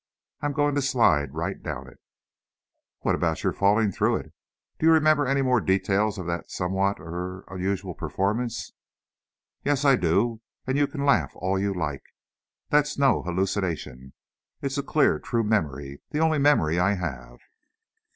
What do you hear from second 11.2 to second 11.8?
all you